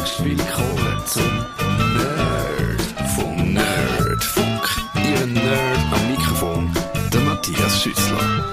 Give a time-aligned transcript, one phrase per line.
[0.00, 1.22] herzlich willkommen zum
[1.94, 2.80] Nerd
[3.14, 4.62] vom Nerdfunk.
[4.94, 6.70] Ihr Nerd am Mikrofon,
[7.12, 8.46] der Matthias Schüssler.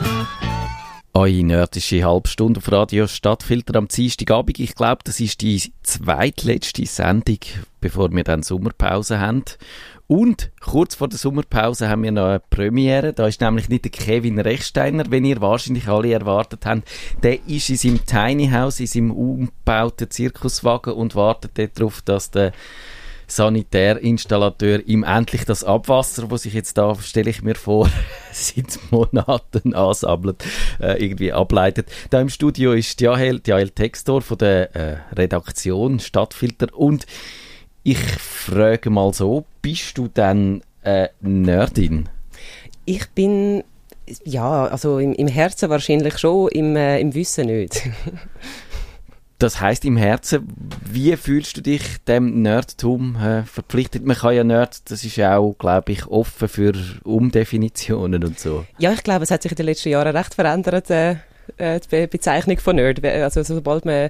[1.14, 4.60] Eure nerdische Halbstunde auf Radio Stadtfilter am Dienstagabend.
[4.60, 7.40] Ich glaube, das ist die zweitletzte Sendung,
[7.80, 9.44] bevor wir dann Sommerpause haben.
[10.08, 13.12] Und kurz vor der Sommerpause haben wir noch eine Premiere.
[13.12, 16.90] Da ist nämlich nicht der Kevin Rechsteiner, wenn ihr wahrscheinlich alle erwartet habt.
[17.24, 22.54] Der ist in seinem Tiny House, in seinem umgebauten Zirkuswagen und wartet darauf, dass der
[23.30, 27.90] Sanitärinstallateur ihm endlich das Abwasser, was sich jetzt da, stelle ich mir vor,
[28.32, 30.46] seit Monaten ansammelt,
[30.80, 31.90] äh, irgendwie ableitet.
[32.10, 37.06] Da im Studio ist Jael, Jael Textor von der äh, Redaktion Stadtfilter und
[37.88, 42.10] ich frage mal so, bist du denn äh, Nerdin?
[42.84, 43.64] Ich bin,
[44.26, 47.90] ja, also im, im Herzen wahrscheinlich schon, im, äh, im Wissen nicht.
[49.40, 50.48] Das heißt im Herzen,
[50.84, 54.04] wie fühlst du dich dem Nerdtum äh, verpflichtet?
[54.04, 58.66] Man kann ja Nerd, das ist ja auch, glaube ich, offen für Umdefinitionen und so.
[58.80, 60.90] Ja, ich glaube, es hat sich in den letzten Jahren recht verändert.
[60.90, 61.18] Äh
[61.58, 63.04] äh, die Bezeichnung von Nerd.
[63.04, 64.10] Also sobald man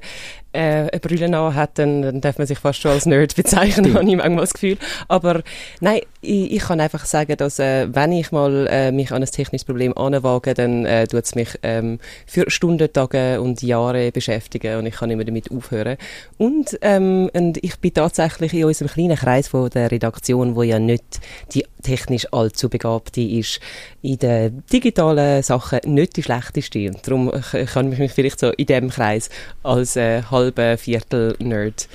[0.53, 3.93] äh, eine Brille an hat, dann, dann darf man sich fast schon als Nerd bezeichnen,
[3.93, 4.77] habe ich manchmal das Gefühl.
[5.07, 5.43] Aber
[5.79, 9.29] nein, ich, ich kann einfach sagen, dass äh, wenn ich mal äh, mich an ein
[9.29, 14.77] technisches Problem anwage, dann äh, tut es mich ähm, für Stunden, Tage und Jahre beschäftigen
[14.77, 15.97] und ich kann immer damit aufhören.
[16.37, 20.79] Und, ähm, und ich bin tatsächlich in unserem kleinen Kreis von der Redaktion, wo ja
[20.79, 21.19] nicht
[21.53, 23.59] die technisch allzu begabte ist,
[24.01, 26.87] in den digitalen Sachen nicht die schlechteste.
[26.87, 27.31] Und darum
[27.73, 29.29] kann ich mich vielleicht so in diesem Kreis
[29.63, 31.87] als äh, halber Viertel-Nerd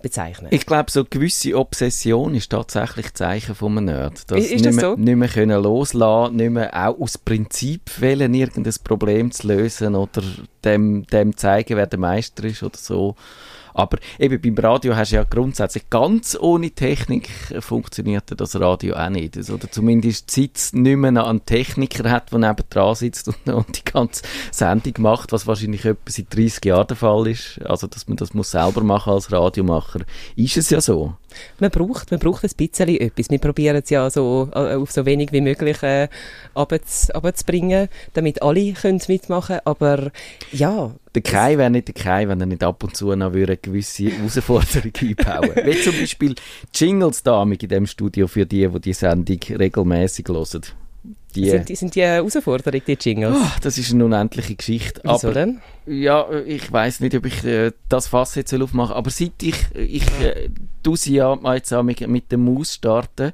[0.00, 0.48] bezeichnen.
[0.50, 4.30] Ich glaube, so eine gewisse Obsession ist tatsächlich Zeichen von einem Nerd.
[4.30, 4.96] Dass ist das nicht mehr, so?
[4.96, 10.22] nicht mehr können loslassen, nicht mehr auch aus Prinzip wollen, irgendein Problem zu lösen oder
[10.64, 13.16] dem, dem zeigen, wer der Meister ist oder so.
[13.78, 19.08] Aber eben beim Radio hast du ja grundsätzlich ganz ohne Technik funktioniert das Radio auch
[19.08, 19.36] nicht.
[19.36, 23.54] Also, oder zumindest seit es nicht mehr einen Techniker hat, der neben dran sitzt und,
[23.54, 27.60] und, die ganze Sendung macht, was wahrscheinlich etwa seit 30 Jahren der Fall ist.
[27.64, 30.00] Also, dass man das muss selber machen als Radiomacher,
[30.34, 31.14] ist es ja so.
[31.60, 33.30] Man braucht, man braucht ein bisschen etwas.
[33.30, 36.08] Wir probieren es ja so, äh, auf so wenig wie möglich äh,
[36.56, 40.10] runterzubringen, damit alle können mitmachen Aber
[40.50, 40.90] ja.
[41.18, 44.04] Der Kai wäre nicht der Kai, wenn er nicht ab und zu noch eine gewisse
[44.04, 46.36] Herausforderung einbauen Wie zum Beispiel
[46.72, 50.62] Jingles da in diesem Studio für die, die die Sendung regelmäßig hören.
[51.34, 53.36] Die, sind, die, sind die Herausforderung, die Jingles?
[53.36, 55.00] Oh, das ist eine unendliche Geschichte.
[55.02, 55.60] Wieso aber, denn?
[55.86, 59.56] Ja, ich weiß nicht, ob ich äh, das Fass jetzt aufmachen soll, aber seit ich,
[59.74, 60.50] ich äh,
[60.84, 63.32] du sie ja jetzt mit, mit der Maus starten,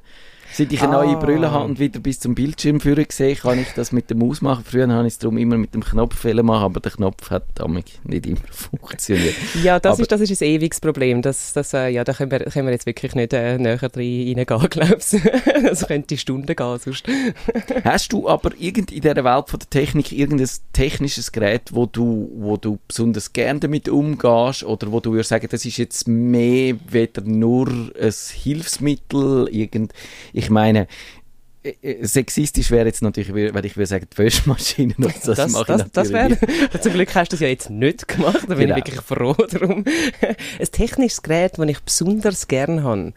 [0.53, 1.03] Seit ich eine Ah.
[1.05, 4.17] neue Brille habe und wieder bis zum Bildschirm führen sehe, kann ich das mit der
[4.17, 4.63] Maus machen.
[4.65, 7.85] Früher habe ich es darum immer mit dem Knopf machen, aber der Knopf hat damit
[8.03, 9.35] nicht immer funktioniert.
[9.63, 11.21] Ja, das Aber- ist, das ist ein ewiges Problem.
[11.21, 13.89] Das, das, äh, ja, da können wir, können wir jetzt wirklich nicht äh, näher rein,
[13.95, 15.21] reingehen, glaube ich.
[15.63, 17.05] Das könnte Stunden gehen sonst.
[17.83, 22.31] Hast du aber irgend in dieser Welt von der Technik irgendein technisches Gerät, wo du,
[22.37, 26.75] wo du besonders gerne damit umgehst oder wo du würdest sagen, das ist jetzt mehr
[26.87, 29.93] weder nur ein Hilfsmittel, irgend,
[30.35, 30.87] ich meine,
[32.01, 35.91] sexistisch wäre jetzt natürlich, wenn ich würde sagen, die Wäschmaschine, das, das, das, mache ich
[35.91, 36.37] das, wäre,
[36.81, 38.77] zum Glück hast du das ja jetzt nicht gemacht, da bin Genau.
[38.77, 39.83] ich wirklich froh darum.
[40.59, 43.13] Ein technisches Gerät, das ich besonders gerne habe.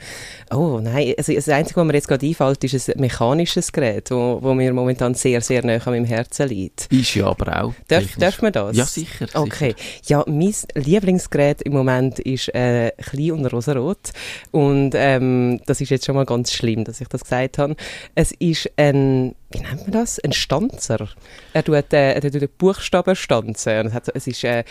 [0.50, 4.38] Oh nein, also das Einzige, was mir jetzt gerade einfällt, ist ein mechanisches Gerät, wo,
[4.42, 6.86] wo mir momentan sehr, sehr nahe an meinem Herzen liegt.
[6.92, 7.74] Ist ja aber auch.
[7.88, 8.76] Darf, darf man das?
[8.76, 9.26] Ja, sicher.
[9.26, 9.40] sicher.
[9.40, 9.74] Okay.
[10.06, 14.10] Ja, mein Lieblingsgerät im Moment ist äh, klein und rosarot.
[14.50, 17.76] Und ähm, das ist jetzt schon mal ganz schlimm, dass ich das gesagt habe.
[18.14, 20.18] Es ist ein, wie nennt man das?
[20.20, 21.08] Ein Stanzer.
[21.52, 23.80] Er tut, äh, er tut den Buchstaben stanzen.
[23.80, 24.64] Und es, hat, so- es ist äh,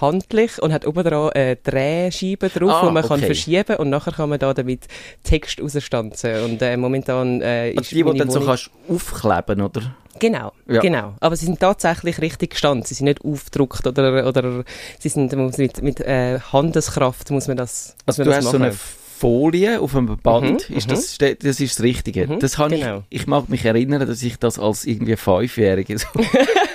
[0.00, 3.26] handlich und hat oben dran eine Drehscheibe drauf, Ah, wo man kann okay.
[3.26, 4.86] verschieben und nachher kann man da damit
[5.22, 6.42] Text rausstanzen.
[6.44, 9.94] Und äh, momentan äh, ist Also die, die meine dann so kannst aufkleben, oder?
[10.20, 10.80] Genau, Ja.
[10.80, 11.14] genau.
[11.20, 12.84] Aber sie sind tatsächlich richtig gestanden.
[12.86, 14.64] Sie sind nicht aufgedruckt oder, oder
[15.00, 18.52] sie sind mit, mit äh, Handeskraft muss man das, muss Also man du das hast
[18.52, 18.70] so machen.
[18.70, 18.76] eine
[19.24, 20.90] Folie auf einem Band, Mhm, ist mhm.
[20.90, 22.26] das, das ist das Richtige.
[22.26, 23.04] Mhm, das habe genau.
[23.08, 26.06] ich, ich mag mich erinnern, dass ich das als irgendwie Fünfjährige so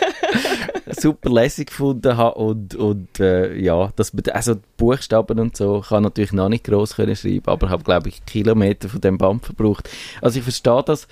[1.00, 5.82] super lässig gefunden habe und, und äh, ja, dass man, also die Buchstaben und so
[5.88, 9.46] kann natürlich noch nicht gross können schreiben, aber habe glaube ich Kilometer von dem Band
[9.46, 9.88] verbraucht.
[10.20, 11.08] Also ich verstehe das.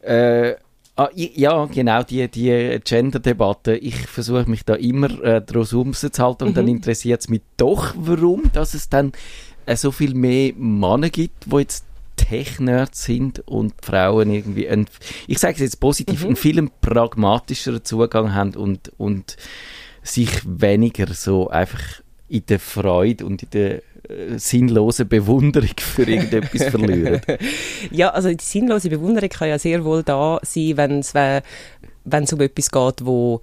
[0.00, 0.54] Äh,
[0.96, 3.74] Ah, ja, genau, die, die Gender-Debatte.
[3.74, 8.50] Ich versuche mich da immer äh, daraus umzuhalten und dann interessiert es mich doch, warum,
[8.52, 9.12] dass es dann
[9.76, 11.84] so viel mehr Männer gibt, die jetzt
[12.16, 14.86] Tech-Nerds sind und die Frauen irgendwie, ein,
[15.26, 19.36] ich sage es jetzt positiv, einen viel pragmatischeren Zugang haben und, und
[20.02, 23.74] sich weniger so einfach in der Freude und in der
[24.08, 27.20] äh, sinnlosen Bewunderung für irgendetwas verlieren.
[27.90, 32.32] ja, also die sinnlose Bewunderung kann ja sehr wohl da sein, wenn es wenn es
[32.32, 33.40] um etwas geht, wo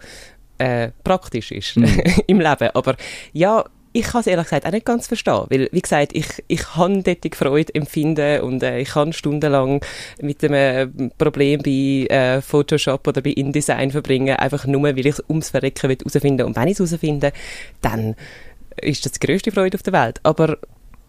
[0.57, 1.85] äh, praktisch ist mhm.
[2.27, 2.69] im Leben.
[2.73, 2.95] Aber
[3.33, 3.65] ja,
[3.97, 7.01] ich kann es ehrlich gesagt auch nicht ganz verstehen, weil, wie gesagt, ich, ich kann
[7.03, 9.81] dort Freude empfinden und äh, ich kann stundenlang
[10.21, 15.23] mit einem Problem bei äh, Photoshop oder bei InDesign verbringen, einfach nur, weil ich es
[15.27, 17.31] ums Verrecken herausfinden Und wenn ich es herausfinde,
[17.81, 18.15] dann
[18.79, 20.19] ist das die grösste Freude auf der Welt.
[20.21, 20.57] Aber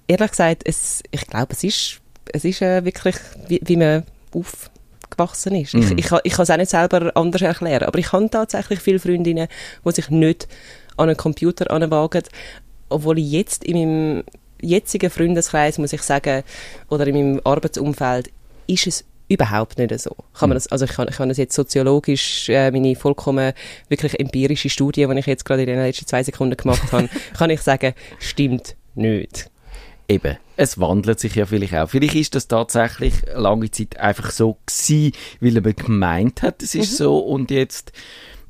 [0.06, 2.00] ehrlich gesagt, es, ich glaube, es ist,
[2.32, 3.16] es ist äh, wirklich,
[3.48, 5.74] wie, wie man aufgewachsen ist.
[5.74, 5.98] Mhm.
[5.98, 8.98] Ich, ich, ich kann es auch nicht selber anders erklären, aber ich habe tatsächlich viele
[8.98, 9.48] Freundinnen,
[9.84, 10.48] die sich nicht
[10.96, 12.22] an einen Computer anwagen,
[12.88, 14.24] obwohl ich jetzt in meinem
[14.60, 16.42] jetzigen Freundeskreis, muss ich sagen,
[16.88, 18.30] oder in meinem Arbeitsumfeld,
[18.66, 20.16] ist es überhaupt nicht so.
[20.34, 20.54] Kann man hm.
[20.54, 23.52] das, also ich kann, ich kann das jetzt soziologisch, äh, meine vollkommen
[23.88, 27.50] wirklich empirische Studie, die ich jetzt gerade in den letzten zwei Sekunden gemacht habe, kann
[27.50, 29.50] ich sagen, stimmt nicht.
[30.10, 31.90] Eben, es wandelt sich ja vielleicht auch.
[31.90, 36.92] Vielleicht ist das tatsächlich lange Zeit einfach so gewesen, weil man gemeint hat, es ist
[36.92, 36.96] mhm.
[36.96, 37.92] so und jetzt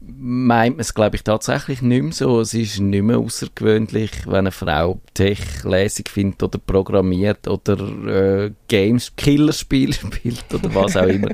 [0.01, 2.41] meint man es, glaube ich, tatsächlich nicht mehr so.
[2.41, 8.53] Es ist nicht mehr außergewöhnlich, wenn eine Frau Tech lässig findet oder programmiert oder äh,
[8.69, 11.31] Games, Killerspiele spielt oder was auch immer.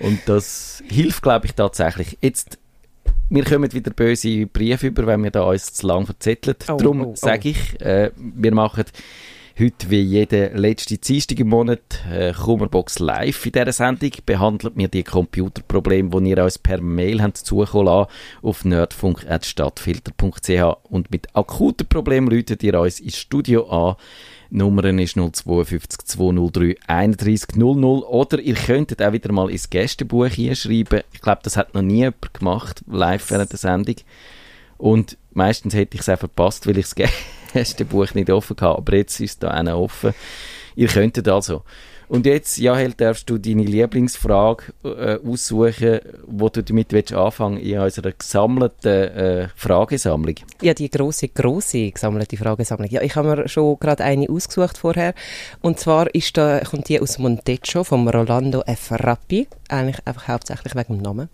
[0.00, 2.18] Und das hilft, glaube ich, tatsächlich.
[2.20, 2.58] Jetzt
[3.30, 6.56] wir kommen wieder böse Briefe über, wenn wir da uns zu lang verzetteln.
[6.68, 7.16] Oh, Darum oh, oh.
[7.16, 8.84] sage ich, äh, wir machen
[9.56, 14.88] Heute, wie jeden letzten Dienstag im Monat, äh, Kummerbox live in dieser Sendung, behandelt wir
[14.88, 18.10] die Computerprobleme, die ihr uns per Mail habt zukommen lassen,
[18.42, 23.94] auf nerdfunk.stadtfilter.ch und mit akuten Problemen ruft ihr uns ins Studio an.
[24.50, 31.02] Nummer ist 052 203 31 00 oder ihr könntet auch wieder mal ins Gästebuch hinschreiben.
[31.12, 33.94] Ich glaube, das hat noch nie jemand gemacht, live während der Sendung.
[34.78, 36.96] Und meistens hätte ich es auch verpasst, weil ich es
[37.78, 40.14] das Buch nicht offen gehabt, aber jetzt ist da einer offen.
[40.74, 41.62] Ihr könntet also.
[42.08, 47.78] Und jetzt, Jahel, darfst du deine Lieblingsfrage äh, aussuchen, wo du damit willst anfangen in
[47.78, 50.34] unserer gesammelten äh, Fragesammlung.
[50.60, 52.90] Ja, die große, große gesammelte Fragesammlung.
[52.90, 55.14] Ja, ich habe mir schon gerade eine ausgesucht vorher.
[55.60, 58.92] Und zwar ist da, kommt die aus Montecho vom Rolando F.
[58.92, 59.48] Rappi.
[59.68, 61.28] Eigentlich einfach hauptsächlich wegen dem Namen.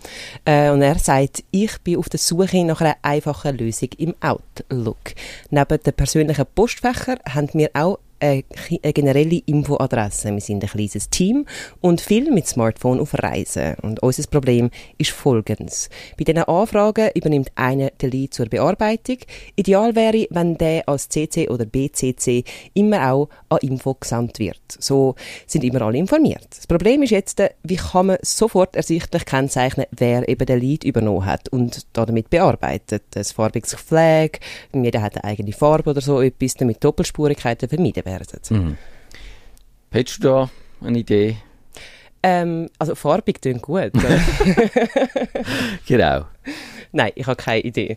[0.44, 5.14] Äh, und er sagt, ich bin auf der Suche nach einer einfachen Lösung im Outlook.
[5.50, 8.44] Neben den persönlichen Postfächern haben wir auch eine,
[8.92, 10.32] generelle Infoadresse.
[10.32, 11.46] Wir sind ein kleines Team
[11.80, 13.74] und viel mit Smartphone auf Reisen.
[13.82, 15.88] Und unser Problem ist folgendes.
[16.18, 19.18] Bei diesen Anfragen übernimmt einer den Lead zur Bearbeitung.
[19.56, 22.44] Ideal wäre, wenn der als CC oder BCC
[22.74, 24.60] immer auch an Info gesamt wird.
[24.78, 25.14] So
[25.46, 26.46] sind immer alle informiert.
[26.50, 31.24] Das Problem ist jetzt, wie kann man sofort ersichtlich kennzeichnen, wer eben den Lead übernommen
[31.24, 33.04] hat und damit bearbeitet.
[33.16, 34.38] Ein farbiges Flag,
[34.72, 38.40] jeder hat eine eigene Farbe oder so etwas, damit Doppelspurigkeiten vermieden werden werden.
[38.50, 38.76] Mhm.
[39.90, 40.50] Hättest du da
[40.82, 41.36] eine Idee?
[42.22, 43.92] Ähm, also farbig klingt gut.
[45.86, 46.26] genau.
[46.92, 47.96] Nein, ich habe keine Idee.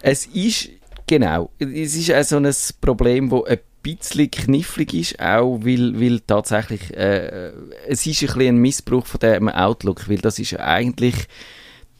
[0.00, 0.70] Es ist,
[1.06, 6.20] genau, es ist auch so ein Problem, das ein bisschen knifflig ist, auch weil, weil
[6.20, 7.52] tatsächlich, äh,
[7.86, 11.14] es ist ein bisschen ein Missbrauch von dem Outlook, weil das ist eigentlich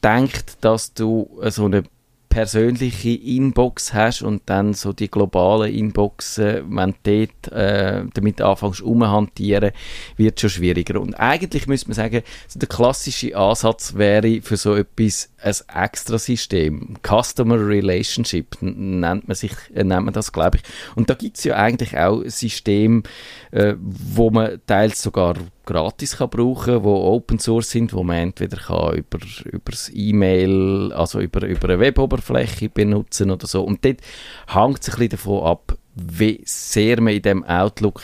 [0.02, 1.84] denkt, dass du so eine
[2.34, 8.80] persönliche Inbox hast und dann so die globalen Inboxen, wenn du dort äh, damit anfängst
[8.82, 9.70] umhantieren,
[10.16, 11.00] wird schon schwieriger.
[11.00, 16.96] Und eigentlich müsste man sagen, so der klassische Ansatz wäre für so etwas ein Extrasystem.
[17.06, 20.64] Customer Relationship nennt man sich, äh, nennt man das, glaube ich.
[20.96, 23.04] Und da gibt es ja eigentlich auch ein System,
[23.52, 28.56] äh, wo man teils sogar gratis kann brauchen, wo Open Source sind, wo man entweder
[28.56, 33.62] kann über über das E-Mail, also über über eine Weboberfläche benutzen oder so.
[33.62, 34.00] Und dort
[34.48, 38.02] hängt es ein bisschen davon ab, wie sehr man in dem Outlook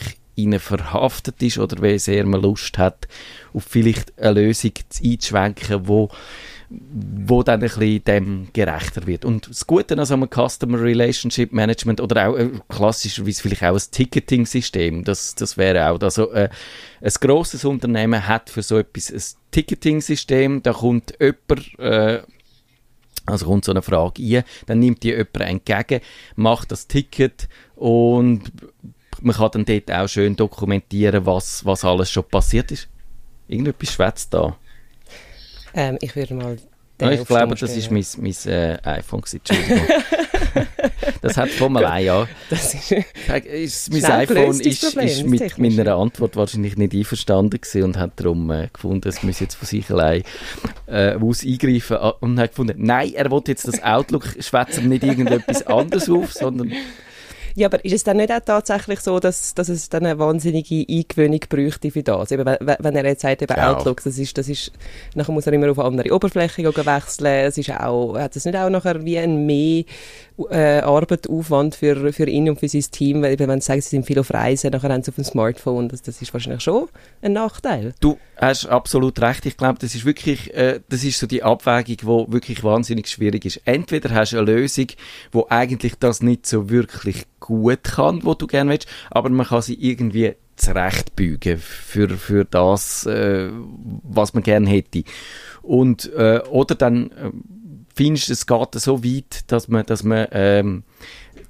[0.59, 3.07] verhaftet ist oder wie sehr man Lust hat,
[3.53, 6.09] auf vielleicht eine Lösung einzuschwenken, wo
[6.71, 9.25] wo dann ein bisschen dem gerechter wird.
[9.25, 13.75] Und das Gute an so einem Customer Relationship Management oder auch äh, klassischerweise vielleicht auch
[13.75, 16.49] ein Ticketing-System, das, das wäre auch, also äh,
[17.01, 22.23] ein grosses Unternehmen hat für so etwas ein Ticketing-System, da kommt jemand, äh,
[23.27, 26.01] also kommt so eine Frage ein, dann nimmt die jemand entgegen,
[26.37, 28.45] macht das Ticket und
[29.21, 32.89] man kann dann dort auch schön dokumentieren, was, was alles schon passiert ist.
[33.49, 34.57] Irgendetwas schwätzt da.
[35.75, 36.57] Ähm, ich würde mal
[37.01, 39.23] ja, ich glaube, das ist mein, mein äh, iPhone.
[41.23, 42.29] Das hat von allein, ja.
[42.49, 47.99] Das ist, ist mein iPhone ist, ist mit meiner Antwort wahrscheinlich nicht einverstanden gewesen und
[47.99, 50.23] hat darum äh, gefunden, es müsse jetzt von sich allein
[50.89, 55.05] äh, muss eingreifen ah, und hat gefunden, nein, er wollte jetzt das Outlook schwätzen nicht
[55.05, 56.73] irgendetwas anderes auf, sondern
[57.61, 60.87] Ja, aber ist es dann nicht auch tatsächlich so, dass, dass es dann eine wahnsinnige
[60.89, 62.31] Eingewöhnung bräuchte für das?
[62.31, 63.77] Eben, wenn, er jetzt sagt, eben Ja.
[63.77, 64.73] Outlook, das ist, das ist,
[65.15, 67.27] nachher muss er immer auf eine andere Oberfläche wechseln.
[67.27, 69.85] Es ist auch, hat es nicht auch nachher wie ein mehr
[70.51, 73.23] äh, Arbeit, Aufwand für, für ihn und für sein Team?
[73.23, 75.89] Weil wenn sie sagen, sie sind viel auf Reisen, nachher haben sie auf dem Smartphone,
[75.89, 76.89] das, das ist wahrscheinlich schon
[77.23, 77.95] ein Nachteil.
[78.01, 79.47] Du hast absolut recht.
[79.47, 83.45] Ich glaube, das ist wirklich, äh, das ist so die Abwägung, die wirklich wahnsinnig schwierig
[83.45, 83.61] ist.
[83.65, 84.87] Entweder hast du eine Lösung,
[85.33, 89.63] wo eigentlich das nicht so wirklich gut kann, wo du gerne willst, aber man kann
[89.63, 93.51] sie irgendwie zurechtbügen für, für das, äh,
[94.03, 95.05] was man gerne hätte.
[95.63, 97.31] Und, äh, oder dann äh,
[97.95, 100.83] findest es geht so weit, dass man, dass man ähm,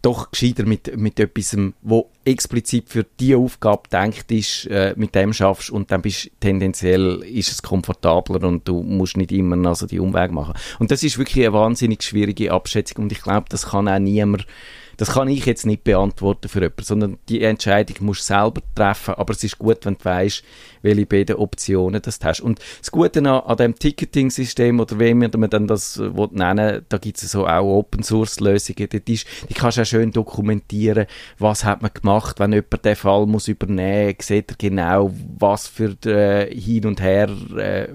[0.02, 5.32] doch gescheiter mit, mit etwas, wo explizit für die Aufgabe denkt ist, äh, mit dem
[5.32, 10.00] schaffst und dann bist tendenziell ist es komfortabler und du musst nicht immer also die
[10.00, 10.54] Umweg machen.
[10.78, 14.47] Und das ist wirklich eine wahnsinnig schwierige Abschätzung und ich glaube, das kann auch niemand
[15.00, 19.14] das kann ich jetzt nicht beantworten für jemanden, sondern die Entscheidung musst du selber treffen,
[19.14, 20.44] aber es ist gut, wenn du weißt,
[20.83, 22.41] welche beiden Optionen das du hast.
[22.41, 26.99] Und das Gute an, an dem Ticketing-System oder wie man dann das äh, nennen da
[26.99, 29.21] gibt es so auch Open-Source-Lösungen, die
[29.55, 31.07] kannst du auch schön dokumentieren,
[31.39, 35.97] was hat man gemacht, wenn jemand den Fall muss übernehmen, sieht er genau, was für
[36.07, 37.89] äh, Hin und Her äh,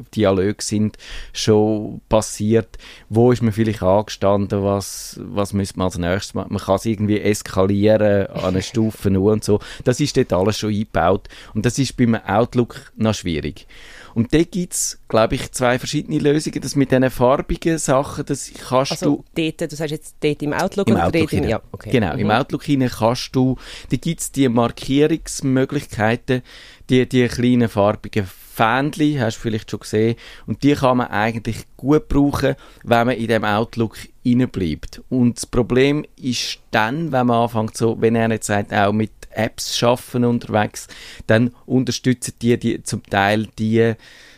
[0.60, 0.98] sind
[1.34, 2.78] schon passiert,
[3.10, 6.54] wo ist man vielleicht angestanden, was, was müsste man als nächstes machen.
[6.54, 9.60] Man kann es irgendwie eskalieren an eine Stufe und so.
[9.84, 13.68] Das ist dort alles schon eingebaut und das ist beim Outlook noch schwierig.
[14.14, 16.62] Und dort gibt es, glaube ich, zwei verschiedene Lösungen.
[16.62, 18.96] Das mit diesen farbigen Sachen, das kannst du...
[18.96, 21.50] Also dort, du sagst jetzt dort im Outlook Im Outlook im, hinein.
[21.50, 21.90] ja, okay.
[21.92, 22.32] Genau, im Mhm.
[22.32, 23.58] Outlook hinein kannst du,
[23.90, 26.42] da gibt es die Markierungsmöglichkeiten,
[26.90, 30.16] die, die kleinen farbigen Fähnchen, hast du vielleicht schon gesehen,
[30.48, 35.02] und die kann man eigentlich gut brauchen, wenn man in dem Outlook bleibt.
[35.10, 39.12] Und das Problem ist dann, wenn man anfängt so, wenn er jetzt sagt, auch mit
[39.36, 40.88] Apps schaffen unterwegs,
[41.28, 43.96] dann unterstützen die, die zum Teil die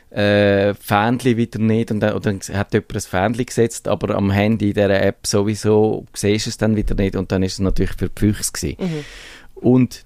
[0.09, 4.73] äh, Fähnchen wieder nicht und dann, oder hat jemand ein Fähnchen gesetzt, aber am Handy
[4.73, 8.09] dieser App sowieso siehst du es dann wieder nicht und dann ist es natürlich für
[8.09, 9.05] die Füchse gewesen.
[9.55, 10.05] Und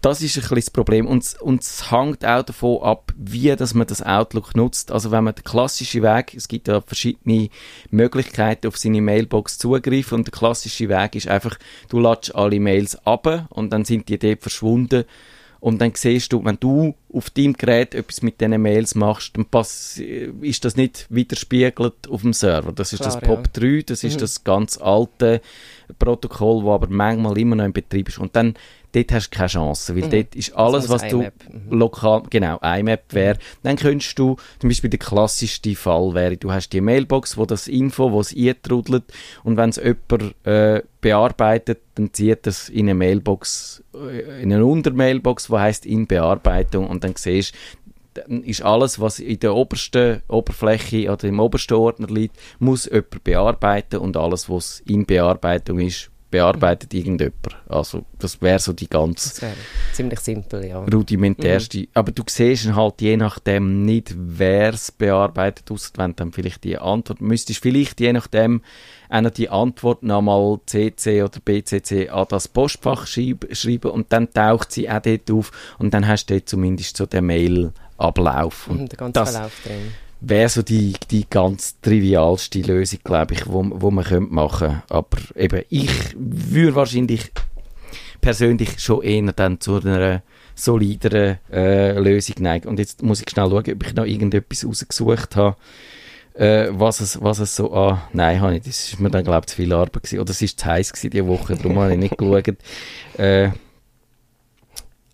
[0.00, 1.06] das ist ein bisschen das Problem.
[1.06, 4.92] Und, und es hängt auch davon ab, wie dass man das Outlook nutzt.
[4.92, 7.48] Also wenn man den klassischen Weg, es gibt ja verschiedene
[7.90, 10.18] Möglichkeiten auf seine Mailbox zugreifen.
[10.18, 14.18] Und der klassische Weg ist einfach, du latsch alle Mails ab und dann sind die
[14.18, 15.04] dort verschwunden.
[15.60, 19.46] Und dann siehst du, wenn du auf deinem Gerät etwas mit diesen Mails machst, dann
[19.46, 19.98] pass,
[20.42, 22.72] ist das nicht widerspiegelt auf dem Server.
[22.72, 23.42] Das ist das Klar, ja.
[23.42, 25.40] POP3, das ist das ganz alte
[25.98, 28.18] Protokoll, das aber manchmal immer noch in Betrieb ist.
[28.18, 28.54] Und dann,
[28.92, 31.30] dort hast du keine Chance, weil dort ist alles, was du mhm.
[31.70, 36.70] lokal, genau, IMAP wäre, dann könntest du, zum Beispiel der klassischste Fall wäre, du hast
[36.70, 39.04] die Mailbox, wo das Info, wo es eintrudelt
[39.44, 44.64] und wenn es jemand äh, bearbeitet, dann zieht das in eine Mailbox, äh, in eine
[44.64, 47.54] Untermailbox, wo heißt in Bearbeitung und dann siehst
[48.16, 53.24] dann ist alles, was in der obersten Oberfläche oder im obersten Ordner liegt, muss jemand
[53.24, 57.56] bearbeiten und alles, was in Bearbeitung ist, bearbeitet irgendjemand.
[57.68, 59.40] Also das wäre so die ganz
[59.92, 60.84] ziemlich simpel, ja.
[60.84, 61.88] rudimentärste.
[61.94, 66.78] Aber du siehst halt je nachdem nicht, wer es bearbeitet, ausser wenn dann vielleicht die
[66.78, 68.62] Antwort, müsstest vielleicht je nachdem
[69.08, 74.72] noch die Antwort nochmal CC oder BCC an das Postfach schreib, schreiben und dann taucht
[74.72, 78.68] sie auch dort auf und dann hast du dort zumindest so den Mail-Ablauf.
[78.68, 79.92] Und Mhm, Der ganze das Verlauf drin.
[80.20, 85.18] Wäre so die, die ganz trivialste Lösung, glaube ich, wo, wo man könnte machen Aber
[85.34, 87.30] eben, ich würde wahrscheinlich
[88.20, 90.22] persönlich schon eher dann zu einer
[90.54, 92.68] solideren äh, Lösung neigen.
[92.68, 95.56] Und jetzt muss ich schnell schauen, ob ich noch irgendetwas rausgesucht habe,
[96.34, 98.00] äh, was, es, was es so an...
[98.12, 100.20] Nein, habe ich, das ist mir dann, glaube ich, zu viel Arbeit gewesen.
[100.20, 102.56] Oder es war zu heiß gewesen diese Woche, darum habe ich nicht geschaut.
[103.18, 103.50] Äh,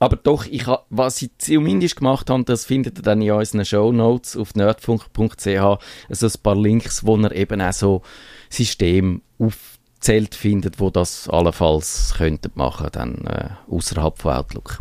[0.02, 3.92] aber doch, ich was ich zumindest gemacht habe, das findet ihr dann in unseren Show
[3.92, 8.02] Notes auf nerdfunk.ch, also ein paar Links, wo ihr eben auch so
[8.50, 14.80] System aufzählt findet, wo das allenfalls könnten machen, dann äh, außerhalb von Outlook.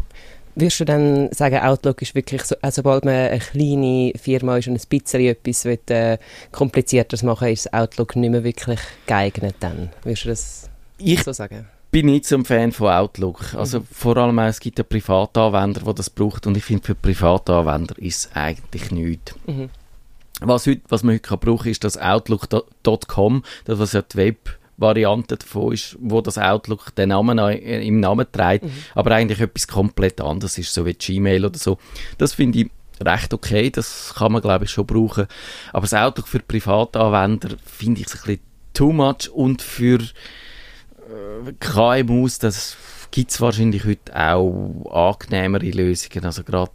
[0.55, 4.69] Würdest du dann sagen, Outlook ist wirklich so, also sobald man eine kleine Firma ist
[4.69, 6.17] und ein bisschen etwas will, äh,
[6.51, 9.91] komplizierteres machen ist Outlook nicht mehr wirklich geeignet dann?
[10.01, 11.67] Würdest du das Ich so sagen?
[11.91, 13.53] Bin nicht so ein Fan von Outlook.
[13.53, 16.95] Also vor allem auch, es gibt ja Privatanwender, die das braucht und ich finde, für
[16.95, 19.35] Privatanwender ist es eigentlich nichts.
[19.45, 19.69] Mhm.
[20.39, 25.37] Was, heute, was man heute kann brauchen ist das Outlook.com, das was ja die Web-Variante
[25.37, 30.19] davon ist, wo das Outlook den Namen auch im Namen trägt, aber eigentlich etwas komplett
[30.21, 31.77] anderes ist, so wie Gmail oder so.
[32.17, 32.71] Das finde ich
[33.05, 35.27] recht okay, das kann man glaube ich schon brauchen.
[35.73, 38.39] Aber das Outlook für Privatanwender finde ich ein bisschen
[38.73, 40.07] too much und für äh,
[41.59, 42.77] KMUs, das
[43.11, 46.25] gibt es wahrscheinlich heute auch angenehmere Lösungen.
[46.25, 46.71] Also gerade,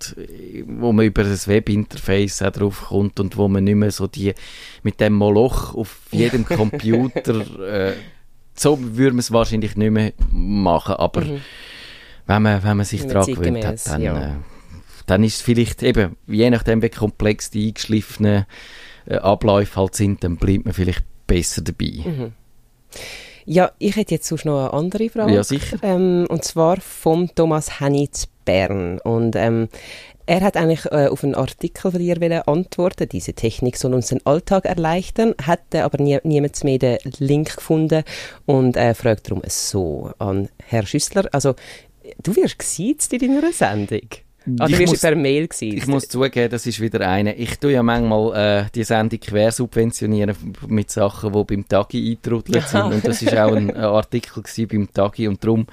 [0.66, 4.34] wo man über das Webinterface auch drauf kommt und wo man nicht mehr so die
[4.82, 7.94] mit dem Moloch auf jedem Computer, äh,
[8.54, 11.40] so würde man es wahrscheinlich nicht mehr machen, aber mhm.
[12.26, 14.28] wenn, man, wenn man sich daran gewöhnt hat, dann, ja.
[14.28, 14.32] äh,
[15.06, 18.46] dann ist es vielleicht eben, je nachdem wie komplex die eingeschliffenen
[19.06, 22.02] äh, Abläufe halt sind, dann bleibt man vielleicht besser dabei.
[22.04, 22.32] Mhm.
[23.46, 25.32] Ja, ich hätte jetzt sonst noch eine andere Frage.
[25.32, 25.78] Ja, sicher.
[25.82, 28.98] Ähm, und zwar vom Thomas Henny zu Bern.
[29.00, 29.68] Und ähm,
[30.26, 33.08] er hat eigentlich äh, auf einen Artikel von ihr antworten.
[33.08, 38.02] Diese Technik soll uns den Alltag erleichtern, hat aber nie, niemand mehr den Link gefunden
[38.44, 41.28] und äh, fragt darum so an Herr Schüssler.
[41.30, 41.54] Also,
[42.22, 44.08] du wirst gesiezt in deiner Sendung.
[44.58, 45.76] Ah, du bist per Mail gewesen.
[45.76, 47.34] Ich muss zugeben, das ist wieder eine.
[47.34, 50.36] Ich tue ja manchmal äh, die Sendung quersubventionieren
[50.68, 52.84] mit Sachen, die beim Tagi eingetrudelt sind.
[52.84, 55.26] Und das war auch ein, ein Artikel beim Tagi.
[55.26, 55.66] Und darum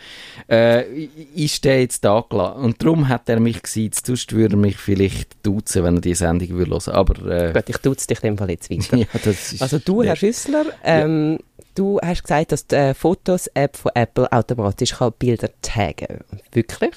[0.49, 2.61] äh, ist der jetzt da gelassen.
[2.61, 3.91] Und darum hat er mich gesehen.
[3.93, 6.93] Sonst würde er mich vielleicht duzen, wenn er die Sendung würde hören.
[6.93, 8.97] Aber, äh, Gut, ich duze dich in dem Fall jetzt weiter.
[8.97, 13.75] ja, ist also du, Herr Schüssler, ähm, ja Du hast gesagt, dass die äh, Fotos-App
[13.75, 16.19] von Apple automatisch kann Bilder taggen
[16.51, 16.93] Wirklich?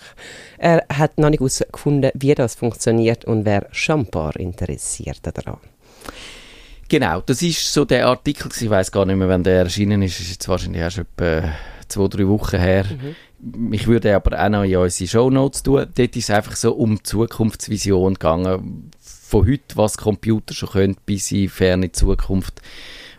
[0.58, 5.58] Er hat noch nicht herausgefunden, wie das funktioniert und wer Champar interessiert daran.
[6.88, 10.20] Genau, das ist so der Artikel, ich weiß gar nicht mehr, wann der erschienen ist,
[10.20, 11.52] ist jetzt wahrscheinlich erst etwa
[11.88, 12.84] zwei, drei Wochen her.
[13.38, 13.72] Mhm.
[13.72, 15.86] Ich würde aber auch noch in unsere Shownotes tun.
[15.94, 18.90] Dort ist es einfach so um Zukunftsvision gegangen.
[19.00, 22.60] Von heute, was Computer schon können, bis in ferne Zukunft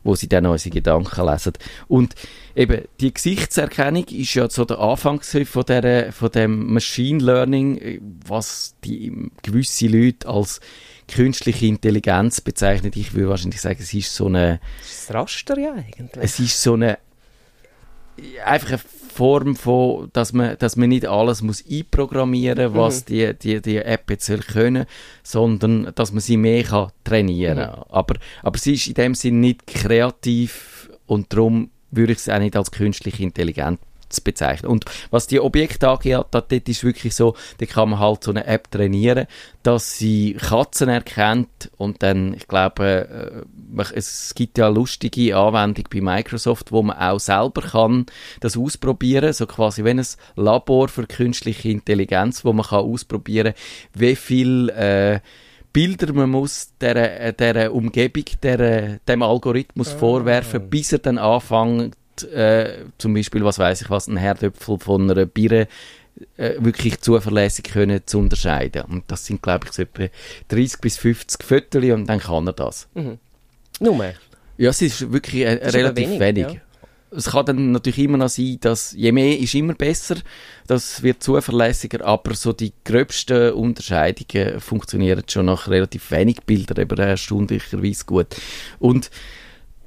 [0.08, 1.54] wo sie dann unsere Gedanken lesen.
[1.88, 2.16] Und
[2.56, 8.76] eben, die Gesichtserkennung ist ja so der Anfangshilfe von, der, von dem Machine Learning, was
[8.84, 10.62] die gewisse Leute als
[11.08, 12.96] künstliche Intelligenz bezeichnet.
[12.96, 14.60] Ich würde wahrscheinlich sagen, es ist so eine...
[14.80, 16.24] Das Raster ja eigentlich.
[16.24, 16.98] Es ist so eine...
[18.46, 18.80] Einfach eine
[19.18, 23.06] Form von, dass man, dass man nicht alles muss einprogrammieren muss, was mhm.
[23.08, 24.86] die, die, die App jetzt soll können,
[25.24, 27.80] sondern dass man sie mehr kann trainieren kann.
[27.80, 27.84] Mhm.
[27.90, 32.38] Aber, aber sie ist in dem Sinne nicht kreativ und darum würde ich es auch
[32.38, 34.72] nicht als künstliche Intelligenz zu bezeichnen.
[34.72, 38.46] Und was die Objekte angeht, dort ist wirklich so, da kann man halt so eine
[38.46, 39.28] App trainieren,
[39.64, 43.46] dass sie Katzen erkennt und dann, ich glaube,
[43.78, 48.06] äh, es gibt ja lustige Anwendung bei Microsoft, wo man auch selber kann
[48.40, 53.54] das ausprobieren, so quasi wie ein Labor für künstliche Intelligenz, wo man kann ausprobieren,
[53.94, 55.20] wie viel äh,
[55.74, 59.98] Bilder man muss der, der Umgebung, der, dem Algorithmus oh.
[60.00, 65.10] vorwerfen, bis er dann anfängt, äh, zum Beispiel, was weiß ich was, ein Herdöpfel von
[65.10, 65.68] einer Birne
[66.38, 68.84] äh, wirklich zuverlässig können zu unterscheiden.
[68.84, 70.08] Und das sind, glaube ich, so etwa
[70.50, 72.88] 30 bis 50 Viertel und dann kann er das.
[72.94, 73.20] Mhm.
[73.80, 74.16] Nur mehr?
[74.58, 76.20] Ja, es ist wirklich äh, ist relativ wenig.
[76.20, 76.48] wenig.
[76.54, 76.62] Ja.
[77.10, 80.18] Es kann dann natürlich immer noch sein, dass je mehr ist immer besser,
[80.68, 86.98] das wird zuverlässiger, aber so die gröbsten Unterscheidungen funktionieren schon nach relativ wenig Bildern, eben
[86.98, 88.36] erstaunlicherweise gut.
[88.80, 89.10] Und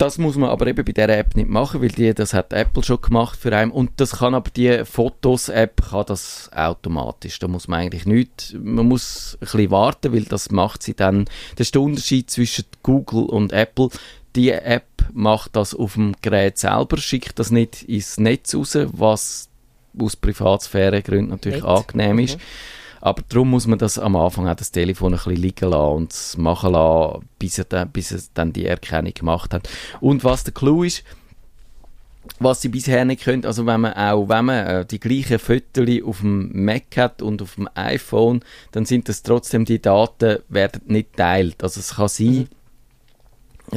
[0.01, 2.83] das muss man aber eben bei dieser App nicht machen, weil die, das hat Apple
[2.83, 3.71] schon gemacht für einen.
[3.71, 7.39] Und das kann aber die Fotos-App kann das automatisch.
[7.39, 11.27] Da muss man eigentlich nicht, man muss ein bisschen warten, weil das macht sie dann.
[11.57, 13.91] Das ist der Unterschied zwischen Google und Apple.
[14.37, 19.51] Die App macht das auf dem Gerät selber, schickt das nicht ins Netz raus, was
[19.99, 21.69] aus Privatsphäregründen natürlich nicht.
[21.69, 22.39] angenehm ist.
[22.39, 22.43] Mhm.
[23.01, 26.13] Aber darum muss man das am Anfang auch das Telefon ein bisschen liegen lassen und
[26.13, 29.69] es machen lassen, bis er, dann, bis er dann die Erkennung gemacht hat.
[30.01, 31.03] Und was der Clou ist,
[32.39, 35.89] was sie bisher nicht können, also wenn man auch, wenn man äh, die gleichen Fotos
[36.05, 40.83] auf dem Mac hat und auf dem iPhone, dann sind das trotzdem die Daten werden
[40.87, 41.63] nicht teilt.
[41.63, 42.49] Also es kann sein, mhm.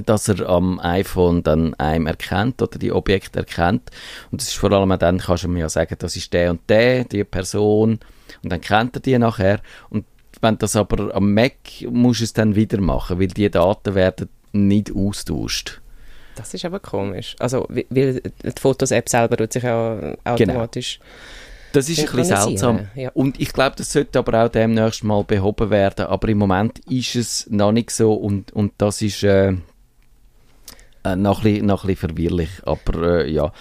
[0.05, 3.89] Dass er am iPhone dann einem erkennt oder die Objekte erkennt
[4.31, 6.61] und das ist vor allem dann kannst du mir ja sagen, das ist der und
[6.69, 7.99] der, die Person
[8.43, 10.05] und dann kennt er die nachher und
[10.41, 11.53] wenn das aber am Mac
[11.89, 15.81] muss es dann wieder machen, weil die Daten werden nicht austauscht.
[16.35, 17.35] Das ist aber komisch.
[17.39, 20.99] Also, weil die Fotos-App selber tut sich ja automatisch...
[20.99, 21.11] Genau.
[21.73, 22.87] Das ist ein bisschen seltsam.
[22.93, 23.09] Ja.
[23.15, 26.05] Und ich glaube, das sollte aber auch demnächst mal behoben werden.
[26.05, 29.53] Aber im Moment ist es noch nicht so und, und das ist äh,
[31.03, 32.49] äh noch, ein bisschen, noch ein bisschen verwirrlich.
[32.65, 33.51] Aber äh, ja,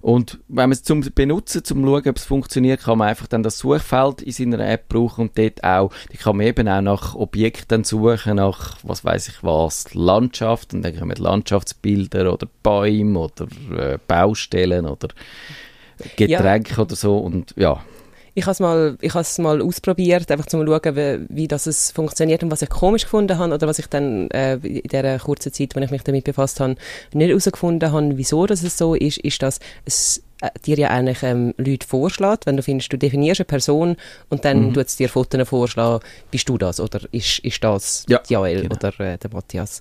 [0.00, 3.42] und wenn man es zum Benutzen, zum Schauen, ob es funktioniert, kann man einfach dann
[3.42, 7.14] das Suchfeld in seiner App brauchen und dort auch, die kann man eben auch nach
[7.14, 13.48] Objekten suchen, nach, was weiß ich was, Landschaft und dann kommen Landschaftsbilder oder Bäume oder
[13.76, 15.08] äh, Baustellen oder
[16.16, 16.78] Getränke ja.
[16.78, 17.82] oder so und ja.
[18.38, 18.96] Ich habe es mal,
[19.38, 23.36] mal ausprobiert, einfach zum schauen, wie, wie das es funktioniert und was ich komisch gefunden
[23.36, 26.60] habe oder was ich dann äh, in der kurzen Zeit, wenn ich mich damit befasst
[26.60, 26.76] habe,
[27.12, 30.22] nicht herausgefunden habe, wieso das so ist, ist, dass es
[30.64, 33.96] dir ja eigentlich ähm, Leute vorschlägt, wenn du findest, du definierst eine Person
[34.28, 34.74] und dann mhm.
[34.74, 38.76] tut es dir Fotos vorschlagen, bist du das oder ist, ist das ja, Jael genau.
[38.76, 39.80] oder äh, der Matthias.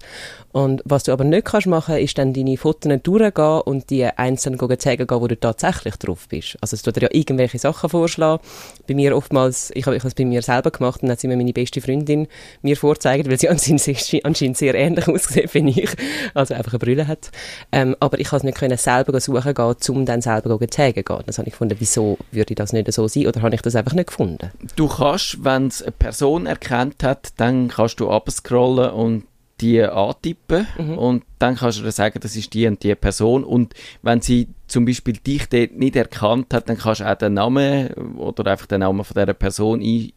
[0.51, 4.57] Und was du aber nicht kannst machen, ist dann deine Fotos durchgehen und die einzeln
[4.79, 6.57] zeigen gehen, wo du tatsächlich drauf bist.
[6.61, 8.41] Also es tut dir ja irgendwelche Sachen vorschlagen.
[8.87, 11.37] Bei mir oftmals, ich habe es bei mir selber gemacht und dann hat sie mir
[11.37, 12.27] meine beste Freundin
[12.63, 13.85] mir vorgezeigt, weil sie anscheinend,
[14.23, 15.89] anscheinend sehr ähnlich aussieht wie ich,
[16.33, 17.29] also einfach eine Brille hat.
[17.71, 21.23] Ähm, aber ich konnte es nicht können selber suchen gehen, um dann selber zeigen gehen.
[21.25, 23.93] Das habe ich gefunden, wieso würde das nicht so sein oder habe ich das einfach
[23.93, 24.51] nicht gefunden?
[24.75, 29.23] Du kannst, wenn es eine Person erkannt hat, dann kannst du abscrollen und
[29.61, 30.97] die antippen mhm.
[30.97, 34.49] und dann kannst du dir sagen, das ist die und die Person und wenn sie
[34.67, 38.67] zum Beispiel dich dort nicht erkannt hat, dann kannst du auch den Namen oder einfach
[38.67, 40.11] den Namen von dieser Person ein,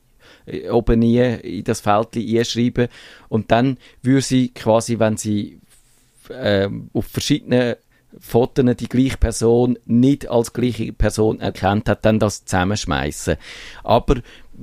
[0.47, 2.89] äh, oben nie in das Feld einschreiben
[3.29, 5.59] und dann würde sie quasi, wenn sie
[6.29, 7.77] äh, auf verschiedenen
[8.19, 13.37] Fotos die gleiche Person nicht als gleiche Person erkannt hat, dann das zusammenschmeißen.
[13.85, 14.17] Aber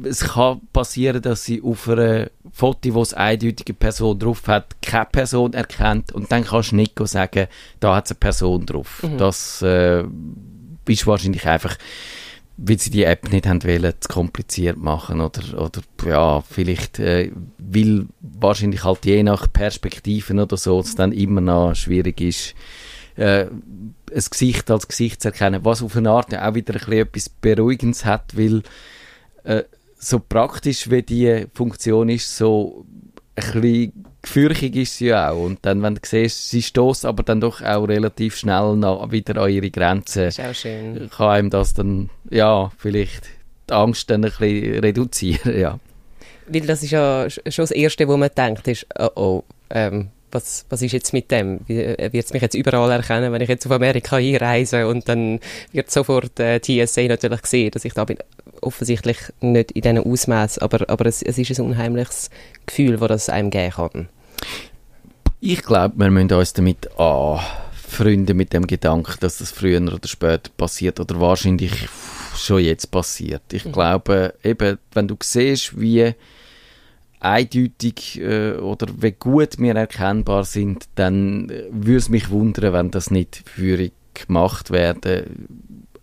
[0.04, 5.06] es kann passieren, dass sie auf einem Foto, wo es eindeutige Person drauf hat, keine
[5.06, 7.48] Person erkennt und dann kannst du nicht sagen,
[7.80, 9.04] da hat es eine Person drauf.
[9.04, 9.18] Mhm.
[9.18, 10.04] Das äh,
[10.88, 11.78] ist wahrscheinlich einfach,
[12.58, 17.32] weil sie die App nicht haben wollen, zu kompliziert machen oder, oder ja, vielleicht äh,
[17.58, 22.56] weil wahrscheinlich halt je nach Perspektiven oder so es dann immer noch schwierig ist,
[23.18, 23.96] äh, ein
[24.30, 28.06] Gesicht als Gesicht zu erkennen, was auf eine Art auch wieder ein bisschen etwas Beruhigendes
[28.06, 28.64] hat, weil
[29.44, 29.64] äh,
[30.00, 32.86] so praktisch wie die Funktion ist, so
[33.36, 35.44] ein bisschen gefürchtig ist sie auch.
[35.44, 39.42] Und dann, wenn du siehst, sie stößt aber dann doch auch relativ schnell nach, wieder
[39.42, 40.26] an ihre Grenzen.
[40.26, 41.10] ist auch schön.
[41.10, 43.24] Kann einem das dann, ja, vielleicht
[43.70, 45.80] die Angst dann ein bisschen reduzieren, ja.
[46.48, 50.66] Weil das ist ja schon das Erste, wo man denkt, ist, oh, oh ähm, was,
[50.70, 51.60] was ist jetzt mit dem?
[51.68, 55.40] Wird es mich jetzt überall erkennen, wenn ich jetzt auf Amerika einreise und dann
[55.72, 58.18] wird sofort äh, TSA natürlich sehen, dass ich da bin.
[58.62, 62.30] Offensichtlich nicht in diesem Ausmaß, aber, aber es, es ist ein unheimliches
[62.66, 64.10] Gefühl, das das einem geben kann.
[65.40, 70.50] Ich glaube, wir müssen uns damit anfreunden mit dem Gedanken, dass das früher oder später
[70.58, 71.72] passiert oder wahrscheinlich
[72.36, 73.44] schon jetzt passiert.
[73.52, 73.72] Ich mhm.
[73.72, 76.14] glaube, eben, wenn du siehst, wie
[77.20, 82.92] eindeutig äh, oder wie gut wir erkennbar sind, dann äh, würde es mich wundern, wenn
[82.92, 85.48] das nicht für gemacht werden.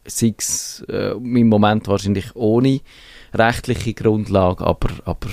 [0.07, 2.81] Sei es äh, im Moment wahrscheinlich ohne
[3.33, 5.29] rechtliche Grundlage, aber, aber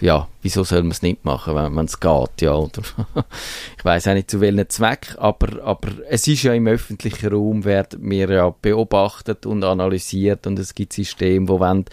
[0.00, 2.82] ja, wieso soll man es nicht machen, wenn es geht, ja, oder
[3.78, 7.64] ich weiß auch nicht zu welchem Zweck, aber, aber es ist ja im öffentlichen Raum,
[7.64, 11.86] werden wir ja beobachtet und analysiert und es gibt Systeme, die wollen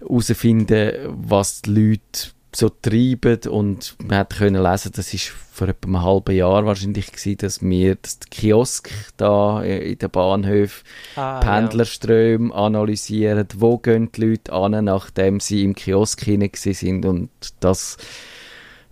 [0.00, 5.86] herausfinden, was die Leute so treiben und man hat können lesen, das ist vor etwa
[5.86, 10.84] einem halben Jahr wahrscheinlich gewesen, dass wir das Kiosk da in den Bahnhöfen
[11.16, 12.54] ah, Pendlerströme ja.
[12.54, 17.96] analysieren, wo gehen die Leute an, nachdem sie im Kiosk hinein sind und das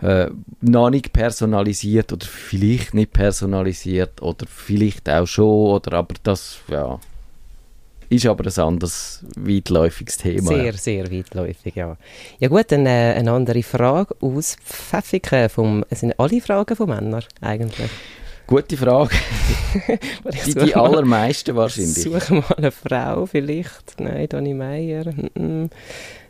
[0.00, 0.30] äh,
[0.62, 6.98] noch nicht personalisiert oder vielleicht nicht personalisiert oder vielleicht auch schon oder aber das ja
[8.10, 10.48] ist aber ein anderes weitläufiges Thema.
[10.48, 11.96] Sehr, sehr weitläufig, ja.
[12.40, 15.48] Ja gut, dann äh, eine andere Frage aus Pfäffiken.
[15.48, 17.90] Vom, es sind alle Fragen von Männern eigentlich.
[18.48, 19.14] Gute Frage.
[20.46, 22.02] die, die allermeisten wahrscheinlich.
[22.02, 24.00] Suche mal eine Frau vielleicht.
[24.00, 25.04] Nein, Donny Meier.
[25.04, 25.68] Hey,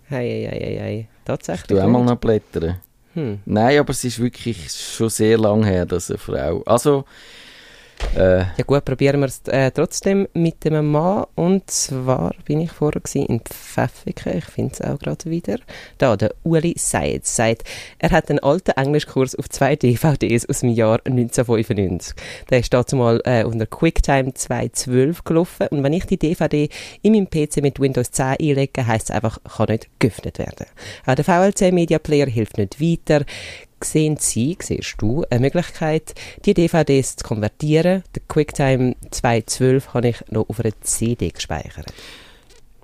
[0.08, 1.08] hey, hey, hey.
[1.24, 1.78] Tatsächlich.
[1.78, 2.76] Du auch mal noch blättern.
[3.14, 3.40] Hm.
[3.46, 6.62] Nein, aber es ist wirklich schon sehr lange her, dass eine Frau.
[6.66, 7.06] Also,
[8.16, 8.38] äh.
[8.38, 11.26] Ja gut, probieren wir es äh, trotzdem mit dem Mann.
[11.34, 15.58] Und zwar bin ich vorher in Pfäffiken, ich finde es auch gerade wieder.
[15.98, 17.64] Da, der Uli Seid sagt,
[17.98, 22.14] er hat einen alten Englischkurs auf zwei DVDs aus dem Jahr 1995.
[22.50, 25.68] Der ist dazu mal äh, unter QuickTime 2.12 gelaufen.
[25.70, 26.68] Und wenn ich die DVD
[27.02, 30.66] in meinem PC mit Windows 10 einlege, heisst es einfach, kann nicht geöffnet werden.
[31.06, 33.24] Auch der VLC Media Player hilft nicht weiter
[33.84, 36.14] sehen Sie, siehst du, eine Möglichkeit,
[36.44, 38.02] die DVDs zu konvertieren.
[38.14, 41.92] Der QuickTime 2.12 habe ich noch auf einer CD gespeichert.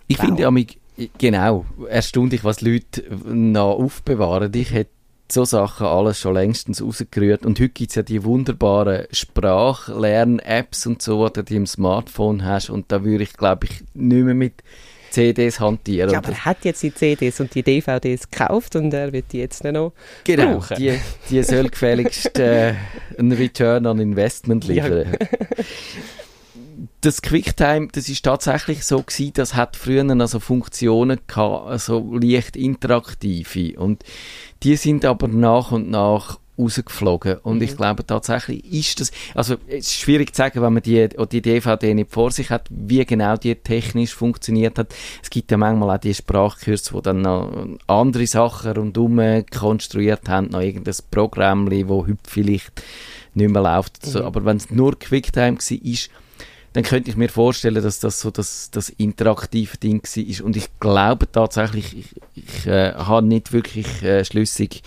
[0.08, 0.26] Ich wow.
[0.26, 0.78] finde amig
[1.18, 4.52] genau, erstaunlich, was Leute noch aufbewahren.
[4.54, 4.90] Ich hätte
[5.30, 7.44] so Sachen alles schon längstens rausgerührt.
[7.44, 12.70] Und heute gibt es ja die wunderbaren Sprachlern-Apps und so, die du im Smartphone hast.
[12.70, 14.62] Und da würde ich, glaube ich, nicht mehr mit
[15.16, 16.10] CDs hantieren.
[16.10, 19.38] Ja, aber er hat jetzt die CDs und die DVDs gekauft und er wird die
[19.38, 20.76] jetzt noch genau, brauchen.
[20.76, 20.98] Die,
[21.30, 22.74] die soll gefälligst äh,
[23.18, 25.16] einen Return on Investment liefern.
[25.18, 25.64] Ja.
[27.00, 32.54] das QuickTime, das ist tatsächlich so gewesen, das hat früher also Funktionen gehabt, also leicht
[32.54, 34.04] interaktive und
[34.62, 37.38] die sind aber nach und nach rausgeflogen.
[37.38, 37.62] Und mhm.
[37.62, 41.42] ich glaube tatsächlich ist das, also es ist schwierig zu sagen, wenn man die, die
[41.42, 44.94] DVD nicht vor sich hat, wie genau die technisch funktioniert hat.
[45.22, 47.50] Es gibt ja manchmal auch die Sprachkurse, wo dann noch
[47.86, 52.72] andere Sachen rundherum konstruiert haben, noch irgendein Programm, wo heute vielleicht
[53.34, 54.06] nicht mehr läuft.
[54.06, 54.22] Mhm.
[54.22, 56.10] Aber wenn es nur Quicktime war, ist,
[56.76, 60.44] dann könnte ich mir vorstellen, dass das so das, das interaktive Ding war.
[60.44, 64.82] Und ich glaube tatsächlich, ich, ich äh, habe nicht wirklich äh, schlüssig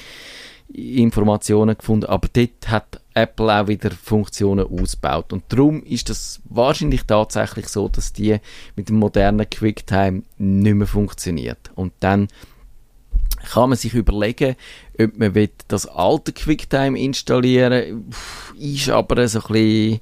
[0.71, 5.33] Informationen gefunden, aber dort hat Apple auch wieder Funktionen ausgebaut.
[5.33, 8.37] Und darum ist das wahrscheinlich tatsächlich so, dass die
[8.75, 11.71] mit dem modernen QuickTime nicht mehr funktioniert.
[11.75, 12.27] Und dann
[13.51, 14.55] kann man sich überlegen,
[14.99, 18.05] ob man das alte QuickTime installieren
[18.57, 18.73] will.
[18.75, 19.99] Ist aber so ein bisschen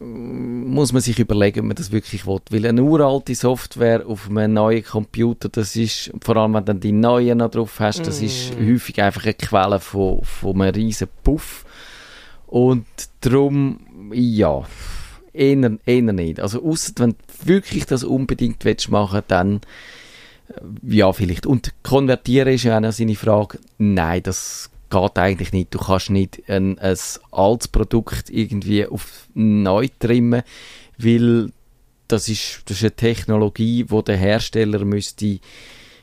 [0.00, 2.40] muss man sich überlegen, ob man das wirklich will.
[2.50, 6.80] Weil eine uralte Software auf einem neuen Computer, das ist, vor allem wenn du dann
[6.80, 8.24] die neuen noch drauf hast, das mm.
[8.24, 11.64] ist häufig einfach eine Quelle von, von einem riesen Puff.
[12.46, 12.86] Und
[13.20, 14.62] darum, ja,
[15.32, 16.40] eher, eher nicht.
[16.40, 19.60] Also ausser wenn du wirklich das unbedingt willst machen dann
[20.48, 21.46] äh, ja, vielleicht.
[21.46, 23.58] Und konvertieren ist ja auch noch seine Frage.
[23.78, 25.74] Nein, das geht eigentlich nicht.
[25.74, 26.96] Du kannst nicht ein, ein
[27.30, 30.42] altes Produkt irgendwie auf neu trimmen,
[30.98, 31.50] weil
[32.08, 35.38] das ist, das ist eine Technologie, die der Hersteller müsste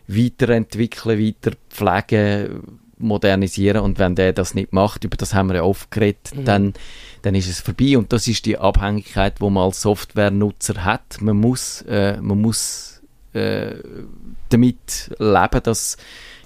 [0.08, 5.64] weiterentwickeln, weiter pflegen, modernisieren und wenn der das nicht macht, über das haben wir ja
[5.64, 6.46] oft geredet, mhm.
[6.46, 6.74] dann,
[7.24, 11.22] dann ist es vorbei und das ist die Abhängigkeit, wo man als Softwarenutzer hat.
[11.22, 13.02] Man muss, äh, man muss
[13.34, 13.76] äh,
[14.50, 15.98] damit leben, dass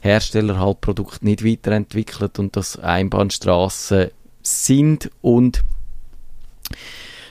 [0.02, 4.10] Hersteller halt Produkte nicht weiterentwickelt und das Einbahnstraßen
[4.42, 5.64] sind und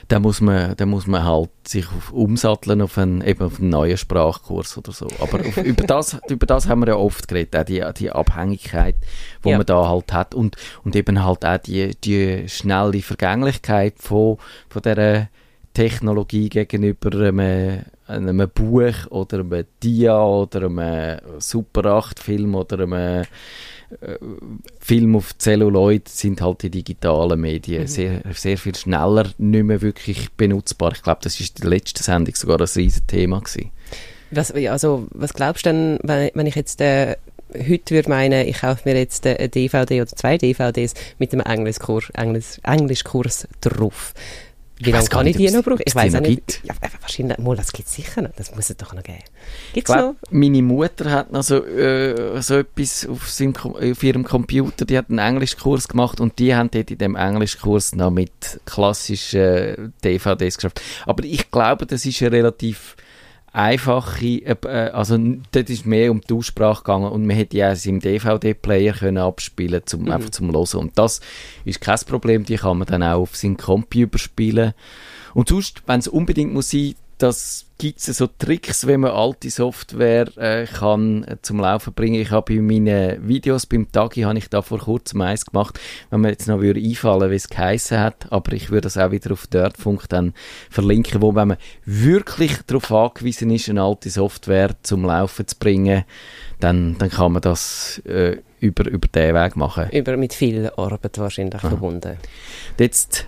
[0.09, 3.69] da muss man, da muss man halt sich auf, umsatteln auf einen, eben auf einen
[3.69, 5.07] neuen Sprachkurs oder so.
[5.19, 8.95] Aber auf, über, das, über das haben wir ja oft geredet, auch die, die Abhängigkeit,
[9.45, 9.57] die ja.
[9.57, 14.81] man da halt hat und, und eben halt auch die, die schnelle Vergänglichkeit von, von
[14.81, 15.29] dieser
[15.79, 22.93] Technologie gegenüber einem, einem Buch oder einem Dia oder einem Super 8 Film oder einem
[22.93, 23.25] äh,
[24.81, 27.87] Film auf Celluloid sind halt die digitalen Medien mhm.
[27.87, 30.91] sehr, sehr viel schneller nicht mehr wirklich benutzbar.
[30.91, 33.71] Ich glaube, das ist die letzte Sendung sogar ein riesen Thema gewesen.
[34.31, 37.15] Was, also, was glaubst du denn, wenn, wenn ich jetzt äh,
[37.53, 42.09] heute würde meinen, ich kaufe mir jetzt eine DVD oder zwei DVDs mit einem Englischkurs,
[42.09, 44.13] Englisch, Englischkurs drauf?
[44.81, 45.81] Wie lange kann ich die noch brauchen?
[45.83, 46.61] Ich weiß auch nicht.
[46.63, 48.31] Ja, wahrscheinlich, mal, das gibt es sicher noch.
[48.35, 49.19] Das muss es doch noch geben.
[49.73, 50.31] Gibt's glaub, noch?
[50.31, 54.85] Meine Mutter hat noch so, äh, so etwas auf, seinem, auf ihrem Computer.
[54.85, 59.93] Die hat einen Englischkurs gemacht und die haben dort in dem Englischkurs noch mit klassischen
[60.03, 60.81] DVDs geschafft.
[61.05, 62.95] Aber ich glaube, das ist ja relativ
[63.51, 65.17] einfache, äh, äh, also
[65.51, 69.17] dort ist mehr um die Aussprache gegangen und man hätte ja es im DVD-Player können
[69.17, 70.11] abspielen zum mhm.
[70.11, 71.21] einfach zum Hören und das
[71.65, 74.73] ist kein Problem, die kann man dann auch auf seinen Computer spielen
[75.33, 79.49] und sonst, wenn es unbedingt muss sein, das gibt es so Tricks, wenn man alte
[79.49, 82.21] Software äh, kann äh, zum Laufen bringen.
[82.21, 86.19] Ich habe bei meinen Videos beim Tagi habe ich da vor kurzem eins gemacht, wenn
[86.19, 89.31] mir jetzt noch würde einfallen, wie es geheissen hat, aber ich würde das auch wieder
[89.31, 90.33] auf Dirtfunk dann
[90.69, 96.03] verlinken, wo wenn man wirklich darauf angewiesen ist, eine alte Software zum Laufen zu bringen,
[96.59, 99.89] dann, dann kann man das äh, über, über den Weg machen.
[99.91, 101.69] Über mit viel Arbeit wahrscheinlich Aha.
[101.69, 102.17] verbunden.
[102.77, 103.25] Jetzt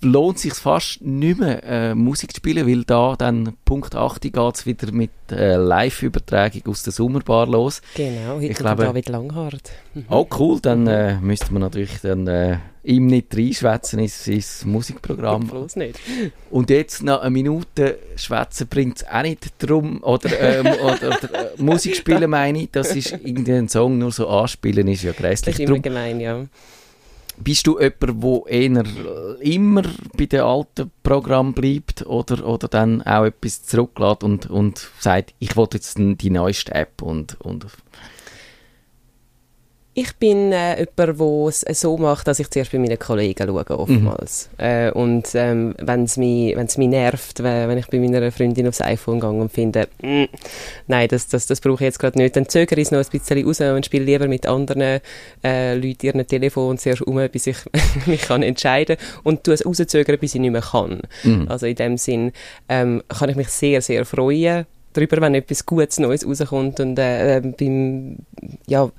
[0.00, 4.36] lohnt sich fast nicht mehr äh, Musik zu spielen, weil da dann Punkt 8 geht
[4.54, 7.82] es wieder mit äh, Live-Übertragung aus der Sommerbar los.
[7.94, 9.70] Genau, heute ich glaube, David Langhardt.
[9.94, 10.04] Mhm.
[10.10, 15.46] Oh cool, dann äh, müsste man natürlich dann äh, ihm nicht reinschwätzen ins, ins Musikprogramm.
[15.46, 15.98] Bloß nicht.
[16.50, 21.54] Und jetzt nach einer Minute schwätzen bringt es auch nicht darum, oder, ähm, oder, oder
[21.54, 25.56] äh, Musik spielen meine ich, das ist irgendein Song nur so anspielen, ist ja grässlich.
[25.56, 26.44] Das ist immer gemein, ja.
[27.36, 29.82] Bist du jemand, der eher immer
[30.16, 35.56] bei den alten Programmen bleibt oder, oder dann auch etwas zurücklässt und, und sagt, ich
[35.56, 37.66] will jetzt die neueste App und, und
[39.94, 43.78] ich bin äh, jemand, der es so macht, dass ich zuerst bei meinen Kollegen schaue,
[43.78, 44.50] oftmals.
[44.58, 44.64] Mhm.
[44.64, 49.20] Äh, und ähm, wenn es mich, mich nervt, wenn ich bei meiner Freundin aufs iPhone
[49.20, 50.24] gehe und finde, mm,
[50.88, 53.06] nein, das, das, das brauche ich jetzt gerade nicht, dann zögere ich es noch ein
[53.08, 55.00] bisschen raus und spiele lieber mit anderen
[55.44, 57.58] äh, Leuten ihren Telefon zuerst um, bis ich
[58.06, 61.02] mich kann entscheiden kann und tue es rauszögern, bis ich nicht mehr kann.
[61.22, 61.46] Mhm.
[61.48, 62.32] Also in dem Sinn
[62.68, 66.80] ähm, kann ich mich sehr, sehr freuen, darüber, wenn etwas Gutes Neues rauskommt.
[66.80, 68.16] Und äh, ähm, beim,
[68.66, 68.90] ja,